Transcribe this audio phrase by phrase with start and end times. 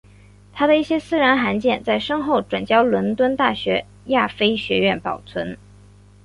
[0.51, 5.59] 他的一些私人函件在身后转交伦敦大学亚非学院保存。